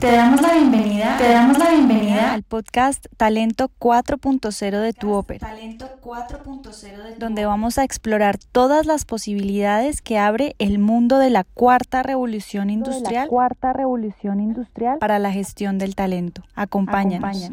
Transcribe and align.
Te 0.00 0.12
damos 0.12 0.40
la 0.40 0.54
bienvenida, 0.54 1.18
te 1.18 1.28
damos 1.28 1.58
la 1.58 1.72
bienvenida 1.72 2.32
al 2.32 2.42
podcast 2.42 3.04
Talento 3.18 3.70
4.0 3.78 4.80
de 4.80 4.94
tu 4.94 5.12
ópera. 5.12 5.46
Talento 5.46 5.90
4.0 6.00 7.02
de 7.02 7.12
tu 7.12 7.18
donde 7.18 7.44
vamos 7.44 7.76
a 7.76 7.84
explorar 7.84 8.38
todas 8.38 8.86
las 8.86 9.04
posibilidades 9.04 10.00
que 10.00 10.16
abre 10.16 10.54
el 10.58 10.78
mundo 10.78 11.18
de 11.18 11.28
la 11.28 11.44
cuarta 11.44 12.02
revolución 12.02 12.70
industrial, 12.70 13.28
cuarta 13.28 13.74
revolución 13.74 14.40
industrial 14.40 14.96
para 15.00 15.18
la 15.18 15.32
gestión 15.32 15.76
del 15.76 15.94
talento. 15.94 16.44
Acompáñanos. 16.54 17.50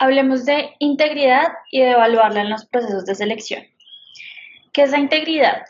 Hablemos 0.00 0.44
de 0.44 0.70
integridad 0.80 1.46
y 1.70 1.82
de 1.82 1.92
evaluarla 1.92 2.40
en 2.40 2.50
los 2.50 2.66
procesos 2.66 3.04
de 3.04 3.14
selección. 3.14 3.62
¿Qué 4.72 4.82
es 4.82 4.90
la 4.90 4.98
integridad? 4.98 5.62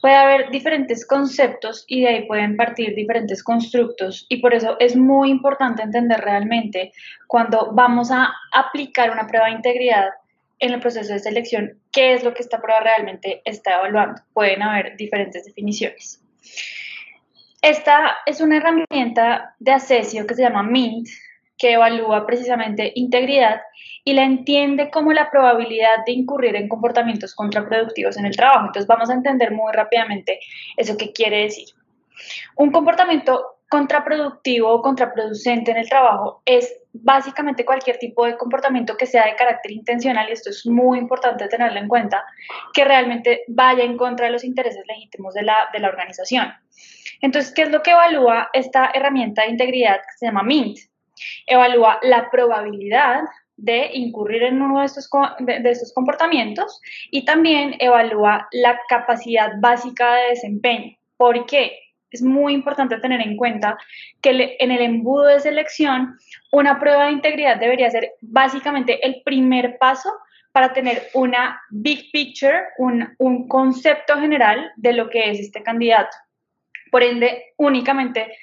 Puede 0.00 0.14
haber 0.14 0.50
diferentes 0.50 1.06
conceptos 1.06 1.84
y 1.86 2.02
de 2.02 2.08
ahí 2.08 2.26
pueden 2.26 2.56
partir 2.56 2.94
diferentes 2.94 3.42
constructos 3.42 4.26
y 4.28 4.38
por 4.38 4.54
eso 4.54 4.76
es 4.80 4.96
muy 4.96 5.30
importante 5.30 5.82
entender 5.82 6.20
realmente 6.20 6.92
cuando 7.26 7.72
vamos 7.72 8.10
a 8.10 8.32
aplicar 8.52 9.10
una 9.10 9.26
prueba 9.26 9.46
de 9.46 9.52
integridad 9.52 10.08
en 10.58 10.72
el 10.72 10.80
proceso 10.80 11.12
de 11.12 11.18
selección 11.18 11.78
qué 11.90 12.14
es 12.14 12.24
lo 12.24 12.32
que 12.32 12.42
esta 12.42 12.60
prueba 12.60 12.80
realmente 12.80 13.42
está 13.44 13.74
evaluando. 13.74 14.22
Pueden 14.32 14.62
haber 14.62 14.96
diferentes 14.96 15.44
definiciones. 15.44 16.22
Esta 17.62 18.16
es 18.24 18.40
una 18.40 18.56
herramienta 18.56 19.54
de 19.58 19.72
asesio 19.72 20.26
que 20.26 20.34
se 20.34 20.42
llama 20.42 20.62
MINT, 20.62 21.08
que 21.60 21.74
evalúa 21.74 22.26
precisamente 22.26 22.90
integridad 22.94 23.60
y 24.02 24.14
la 24.14 24.24
entiende 24.24 24.90
como 24.90 25.12
la 25.12 25.30
probabilidad 25.30 26.04
de 26.06 26.12
incurrir 26.12 26.56
en 26.56 26.68
comportamientos 26.68 27.34
contraproductivos 27.34 28.16
en 28.16 28.24
el 28.24 28.34
trabajo. 28.34 28.66
Entonces 28.66 28.86
vamos 28.86 29.10
a 29.10 29.14
entender 29.14 29.52
muy 29.52 29.70
rápidamente 29.72 30.40
eso 30.76 30.96
que 30.96 31.12
quiere 31.12 31.42
decir. 31.42 31.68
Un 32.56 32.72
comportamiento 32.72 33.58
contraproductivo 33.68 34.68
o 34.68 34.82
contraproducente 34.82 35.70
en 35.70 35.76
el 35.76 35.88
trabajo 35.88 36.42
es 36.44 36.74
básicamente 36.92 37.64
cualquier 37.64 37.98
tipo 37.98 38.24
de 38.24 38.36
comportamiento 38.36 38.96
que 38.96 39.06
sea 39.06 39.26
de 39.26 39.36
carácter 39.36 39.70
intencional, 39.70 40.28
y 40.28 40.32
esto 40.32 40.50
es 40.50 40.66
muy 40.66 40.98
importante 40.98 41.46
tenerlo 41.46 41.78
en 41.78 41.86
cuenta, 41.86 42.24
que 42.74 42.84
realmente 42.84 43.44
vaya 43.46 43.84
en 43.84 43.96
contra 43.96 44.26
de 44.26 44.32
los 44.32 44.42
intereses 44.42 44.82
legítimos 44.88 45.34
de 45.34 45.42
la, 45.42 45.68
de 45.72 45.78
la 45.78 45.88
organización. 45.88 46.52
Entonces, 47.20 47.52
¿qué 47.54 47.62
es 47.62 47.70
lo 47.70 47.82
que 47.82 47.92
evalúa 47.92 48.50
esta 48.54 48.90
herramienta 48.92 49.42
de 49.42 49.50
integridad 49.50 49.98
que 49.98 50.18
se 50.18 50.26
llama 50.26 50.42
MINT? 50.42 50.89
Evalúa 51.46 51.98
la 52.02 52.30
probabilidad 52.30 53.22
de 53.56 53.90
incurrir 53.92 54.42
en 54.42 54.62
uno 54.62 54.80
de 54.80 54.86
estos, 54.86 55.08
de, 55.40 55.70
estos 55.70 55.92
comportamientos 55.92 56.80
y 57.10 57.24
también 57.24 57.76
evalúa 57.78 58.48
la 58.52 58.80
capacidad 58.88 59.52
básica 59.60 60.14
de 60.14 60.28
desempeño. 60.30 60.96
¿Por 61.16 61.44
qué? 61.46 61.78
Es 62.10 62.22
muy 62.22 62.54
importante 62.54 62.96
tener 62.98 63.20
en 63.20 63.36
cuenta 63.36 63.78
que 64.20 64.56
en 64.58 64.70
el 64.70 64.80
embudo 64.80 65.26
de 65.26 65.40
selección 65.40 66.18
una 66.50 66.80
prueba 66.80 67.06
de 67.06 67.12
integridad 67.12 67.58
debería 67.58 67.90
ser 67.90 68.12
básicamente 68.20 69.06
el 69.06 69.22
primer 69.24 69.78
paso 69.78 70.10
para 70.52 70.72
tener 70.72 71.08
una 71.14 71.60
big 71.70 72.10
picture, 72.10 72.62
un, 72.78 73.14
un 73.18 73.46
concepto 73.46 74.18
general 74.18 74.72
de 74.76 74.94
lo 74.94 75.08
que 75.08 75.30
es 75.30 75.38
este 75.38 75.62
candidato. 75.62 76.16
Por 76.90 77.04
ende, 77.04 77.52
únicamente 77.56 78.36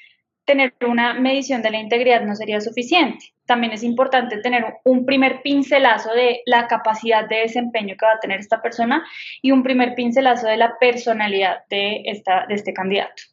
tener 0.48 0.74
una 0.88 1.14
medición 1.14 1.62
de 1.62 1.72
la 1.72 1.78
integridad 1.78 2.22
no 2.22 2.34
sería 2.34 2.62
suficiente. 2.62 3.34
También 3.46 3.74
es 3.74 3.84
importante 3.84 4.38
tener 4.38 4.64
un 4.86 5.06
primer 5.06 5.42
pincelazo 5.42 6.14
de 6.14 6.42
la 6.46 6.68
capacidad 6.68 7.28
de 7.28 7.42
desempeño 7.42 7.96
que 8.00 8.06
va 8.06 8.14
a 8.14 8.20
tener 8.20 8.40
esta 8.40 8.62
persona 8.62 9.06
y 9.42 9.52
un 9.52 9.62
primer 9.62 9.94
pincelazo 9.94 10.48
de 10.48 10.56
la 10.56 10.80
personalidad 10.80 11.66
de, 11.70 12.02
esta, 12.06 12.46
de 12.48 12.56
este 12.56 12.74
candidato. 12.74 13.24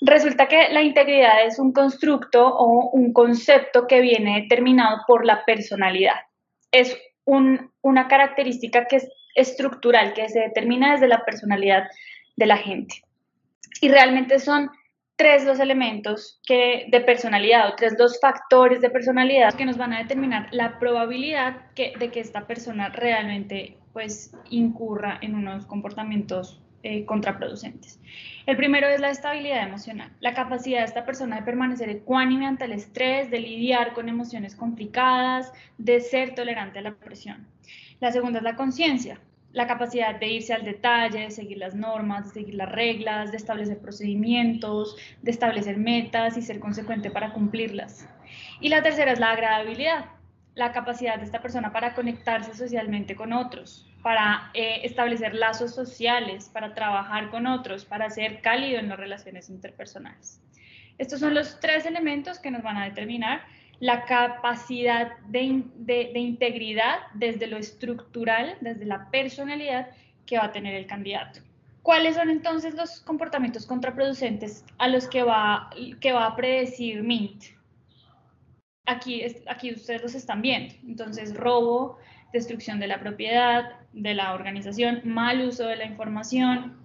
Resulta 0.00 0.46
que 0.46 0.68
la 0.70 0.82
integridad 0.82 1.44
es 1.44 1.58
un 1.58 1.72
constructo 1.72 2.46
o 2.46 2.90
un 2.90 3.12
concepto 3.12 3.88
que 3.88 4.00
viene 4.00 4.42
determinado 4.42 4.98
por 5.08 5.26
la 5.26 5.44
personalidad. 5.44 6.14
Es 6.70 6.96
una 7.24 8.06
característica 8.06 8.86
que 8.86 8.96
es 8.96 9.08
estructural, 9.34 10.12
que 10.14 10.28
se 10.28 10.38
determina 10.38 10.92
desde 10.92 11.08
la 11.08 11.24
personalidad 11.24 11.88
de 12.36 12.46
la 12.46 12.56
gente. 12.56 13.02
Y 13.80 13.88
realmente 13.88 14.38
son 14.38 14.70
tres 15.18 15.44
los 15.44 15.58
elementos 15.58 16.40
que, 16.46 16.86
de 16.90 17.00
personalidad 17.00 17.68
o 17.68 17.74
tres 17.74 17.96
los 17.98 18.20
factores 18.20 18.80
de 18.80 18.88
personalidad 18.88 19.52
que 19.54 19.64
nos 19.64 19.76
van 19.76 19.92
a 19.92 19.98
determinar 19.98 20.46
la 20.52 20.78
probabilidad 20.78 21.72
que, 21.74 21.92
de 21.98 22.10
que 22.10 22.20
esta 22.20 22.46
persona 22.46 22.88
realmente 22.88 23.76
pues 23.92 24.32
incurra 24.48 25.18
en 25.20 25.34
unos 25.34 25.66
comportamientos 25.66 26.60
eh, 26.84 27.04
contraproducentes. 27.04 28.00
El 28.46 28.56
primero 28.56 28.86
es 28.86 29.00
la 29.00 29.10
estabilidad 29.10 29.66
emocional, 29.66 30.12
la 30.20 30.34
capacidad 30.34 30.78
de 30.78 30.84
esta 30.84 31.04
persona 31.04 31.34
de 31.34 31.42
permanecer 31.42 31.90
ecuánime 31.90 32.46
ante 32.46 32.66
el 32.66 32.72
estrés, 32.72 33.28
de 33.28 33.40
lidiar 33.40 33.94
con 33.94 34.08
emociones 34.08 34.54
complicadas, 34.54 35.52
de 35.78 36.00
ser 36.00 36.36
tolerante 36.36 36.78
a 36.78 36.82
la 36.82 36.94
presión. 36.94 37.48
La 37.98 38.12
segunda 38.12 38.38
es 38.38 38.44
la 38.44 38.54
conciencia, 38.54 39.20
la 39.52 39.66
capacidad 39.66 40.18
de 40.18 40.28
irse 40.28 40.52
al 40.52 40.64
detalle, 40.64 41.20
de 41.20 41.30
seguir 41.30 41.58
las 41.58 41.74
normas, 41.74 42.26
de 42.26 42.40
seguir 42.40 42.54
las 42.54 42.70
reglas, 42.70 43.30
de 43.30 43.38
establecer 43.38 43.78
procedimientos, 43.78 44.96
de 45.22 45.30
establecer 45.30 45.78
metas 45.78 46.36
y 46.36 46.42
ser 46.42 46.60
consecuente 46.60 47.10
para 47.10 47.32
cumplirlas. 47.32 48.08
Y 48.60 48.68
la 48.68 48.82
tercera 48.82 49.12
es 49.12 49.20
la 49.20 49.32
agradabilidad, 49.32 50.06
la 50.54 50.72
capacidad 50.72 51.16
de 51.16 51.24
esta 51.24 51.40
persona 51.40 51.72
para 51.72 51.94
conectarse 51.94 52.54
socialmente 52.54 53.16
con 53.16 53.32
otros, 53.32 53.88
para 54.02 54.50
eh, 54.54 54.80
establecer 54.84 55.34
lazos 55.34 55.74
sociales, 55.74 56.50
para 56.52 56.74
trabajar 56.74 57.30
con 57.30 57.46
otros, 57.46 57.84
para 57.84 58.10
ser 58.10 58.40
cálido 58.42 58.78
en 58.78 58.88
las 58.88 58.98
relaciones 58.98 59.48
interpersonales. 59.48 60.42
Estos 60.98 61.20
son 61.20 61.32
los 61.32 61.60
tres 61.60 61.86
elementos 61.86 62.40
que 62.40 62.50
nos 62.50 62.62
van 62.62 62.76
a 62.76 62.84
determinar 62.84 63.42
la 63.80 64.04
capacidad 64.04 65.18
de, 65.28 65.40
integridad 66.14 66.98
desde 67.14 67.46
lo 67.46 67.56
estructural, 67.56 68.56
desde 68.60 68.84
la 68.84 69.10
personalidad 69.10 69.90
que 70.26 70.38
va 70.38 70.46
a 70.46 70.52
tener 70.52 70.74
el 70.74 70.86
candidato. 70.86 71.40
¿Cuáles 71.82 72.16
son 72.16 72.28
entonces 72.28 72.74
los 72.74 73.00
comportamientos 73.00 73.64
contraproducentes 73.66 74.64
a 74.78 74.88
los 74.88 75.06
que 75.06 75.22
va, 75.22 75.70
que 76.00 76.12
va 76.12 76.26
a 76.26 76.36
predecir 76.36 77.02
MINT? 77.02 77.44
Aquí, 78.84 79.22
aquí 79.46 79.72
ustedes 79.72 80.02
los 80.02 80.14
están 80.14 80.42
viendo. 80.42 80.74
Entonces, 80.86 81.34
robo, 81.34 81.98
destrucción 82.32 82.80
de 82.80 82.88
la 82.88 83.00
propiedad, 83.00 83.76
de 83.92 84.14
la 84.14 84.34
organización, 84.34 85.00
mal 85.04 85.40
uso 85.46 85.66
de 85.66 85.76
la 85.76 85.84
información, 85.84 86.76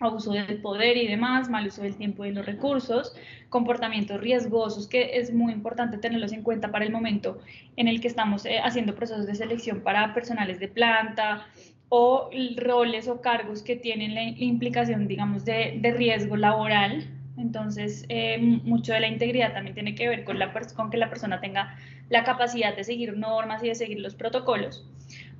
abuso 0.00 0.32
del 0.32 0.60
poder 0.60 0.96
y 0.96 1.08
demás, 1.08 1.48
mal 1.48 1.66
uso 1.66 1.82
del 1.82 1.96
tiempo 1.96 2.24
y 2.24 2.28
de 2.28 2.34
los 2.34 2.46
recursos, 2.46 3.14
comportamientos 3.48 4.20
riesgosos 4.20 4.86
que 4.86 5.18
es 5.18 5.32
muy 5.32 5.52
importante 5.52 5.98
tenerlos 5.98 6.32
en 6.32 6.42
cuenta 6.42 6.70
para 6.70 6.84
el 6.84 6.92
momento 6.92 7.38
en 7.76 7.88
el 7.88 8.00
que 8.00 8.08
estamos 8.08 8.44
eh, 8.46 8.60
haciendo 8.62 8.94
procesos 8.94 9.26
de 9.26 9.34
selección 9.34 9.80
para 9.80 10.14
personales 10.14 10.60
de 10.60 10.68
planta 10.68 11.46
o 11.88 12.30
roles 12.56 13.08
o 13.08 13.20
cargos 13.20 13.62
que 13.62 13.76
tienen 13.76 14.14
la 14.14 14.22
implicación, 14.22 15.08
digamos, 15.08 15.44
de, 15.44 15.78
de 15.80 15.90
riesgo 15.92 16.36
laboral. 16.36 17.06
Entonces, 17.38 18.04
eh, 18.08 18.38
mucho 18.38 18.92
de 18.92 19.00
la 19.00 19.08
integridad 19.08 19.52
también 19.52 19.74
tiene 19.74 19.94
que 19.94 20.08
ver 20.08 20.24
con, 20.24 20.38
la, 20.38 20.52
con 20.74 20.90
que 20.90 20.96
la 20.96 21.08
persona 21.08 21.40
tenga 21.40 21.76
la 22.10 22.24
capacidad 22.24 22.76
de 22.76 22.84
seguir 22.84 23.16
normas 23.16 23.62
y 23.62 23.68
de 23.68 23.74
seguir 23.74 24.00
los 24.00 24.14
protocolos. 24.14 24.86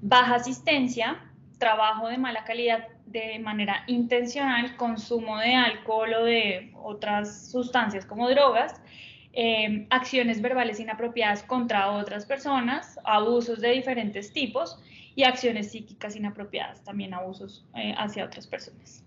Baja 0.01 0.37
asistencia, 0.37 1.19
trabajo 1.59 2.09
de 2.09 2.19
mala 2.19 2.45
calidad 2.45 2.89
de 3.07 3.39
manera 3.39 3.85
intencional, 3.87 4.77
consumo 4.77 5.39
de 5.39 5.55
alcohol 5.55 6.13
o 6.15 6.25
de 6.25 6.73
otras 6.83 7.51
sustancias 7.51 8.07
como 8.07 8.29
drogas, 8.29 8.81
em, 9.33 9.87
acciones 9.91 10.41
verbales 10.41 10.81
inapropiadas 10.81 11.43
contra 11.43 11.91
otras 11.93 12.27
personas, 12.27 12.99
abusos 13.05 13.61
de 13.61 13.71
diferentes 13.71 14.33
tipos 14.33 14.79
y 15.15 15.25
acciones 15.25 15.73
psíquicas 15.73 16.17
inapropiadas, 16.17 16.83
también 16.85 17.13
abusos 17.15 17.67
eh, 17.75 17.95
hacia 17.99 18.25
otras 18.25 18.47
personas. 18.47 19.05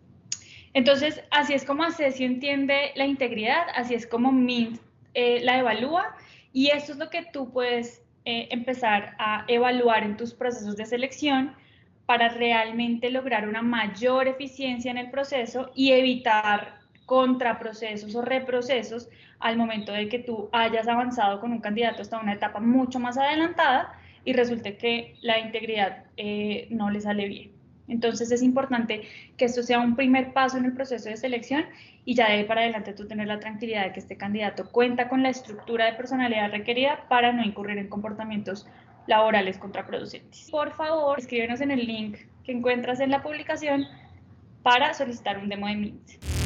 Entonces, 0.74 1.22
así 1.32 1.54
es 1.54 1.66
como 1.66 1.84
Acesio 1.84 2.26
entiende 2.26 2.92
la 2.96 3.06
integridad, 3.06 3.68
así 3.76 3.94
es 3.94 4.08
como 4.08 4.32
MINT 4.32 4.80
eh, 5.14 5.42
la 5.44 5.60
evalúa 5.60 6.16
y 6.54 6.70
esto 6.70 6.94
es 6.94 6.98
lo 6.98 7.10
que 7.10 7.26
tú 7.34 7.52
puedes 7.52 8.02
eh, 8.24 8.48
empezar 8.52 9.16
a 9.20 9.44
evaluar 9.48 10.04
en 10.04 10.16
tus 10.16 10.34
procesos 10.34 10.78
de 10.78 10.86
selección 10.86 11.56
para 12.12 12.28
realmente 12.28 13.10
lograr 13.10 13.48
una 13.48 13.62
mayor 13.62 14.28
eficiencia 14.28 14.92
en 14.92 14.98
el 14.98 15.10
proceso 15.10 15.72
y 15.74 15.94
evitar 15.94 16.80
contraprocesos 17.06 18.14
o 18.16 18.22
reprocesos 18.22 19.08
al 19.40 19.56
momento 19.56 19.94
de 19.94 20.10
que 20.10 20.20
tú 20.20 20.50
hayas 20.52 20.90
avanzado 20.90 21.40
con 21.40 21.54
un 21.54 21.62
candidato 21.62 22.02
hasta 22.02 22.20
una 22.20 22.34
etapa 22.34 22.60
mucho 22.60 23.00
más 23.00 23.18
adelantada 23.18 23.94
y 24.26 24.34
resulte 24.34 24.76
que 24.76 25.16
la 25.22 25.40
integridad 25.40 26.04
eh, 26.18 26.68
no 26.70 26.90
le 26.90 27.00
sale 27.00 27.30
bien. 27.30 27.52
Entonces 27.88 28.30
es 28.34 28.44
importante 28.44 29.04
que 29.38 29.46
esto 29.46 29.64
sea 29.64 29.80
un 29.80 29.96
primer 29.96 30.34
paso 30.34 30.58
en 30.58 30.66
el 30.66 30.74
proceso 30.74 31.08
de 31.08 31.16
selección 31.16 31.64
y 32.04 32.16
ya 32.16 32.28
de 32.28 32.34
ahí 32.34 32.44
para 32.44 32.60
adelante 32.60 32.92
tú 32.92 33.08
tener 33.08 33.28
la 33.28 33.40
tranquilidad 33.40 33.86
de 33.86 33.94
que 33.94 34.02
este 34.02 34.18
candidato 34.18 34.70
cuenta 34.70 35.08
con 35.08 35.24
la 35.24 35.30
estructura 35.30 35.86
de 35.86 35.94
personalidad 35.94 36.52
requerida 36.52 37.06
para 37.08 37.32
no 37.32 37.42
incurrir 37.42 37.78
en 37.78 37.88
comportamientos 37.88 38.68
laborales 39.08 39.58
contraproducentes. 39.58 40.50
Por 40.52 40.72
favor, 40.72 41.20
escríbenos 41.20 41.62
en 41.62 41.72
el 41.72 41.86
link 41.86 42.18
que 42.44 42.52
encuentras 42.52 43.00
en 43.00 43.12
la 43.12 43.22
publicación 43.22 43.86
para 44.64 44.94
solicitar 44.94 45.38
un 45.38 45.50
demo 45.50 45.68
de 45.68 45.76
Mint. 45.76 46.41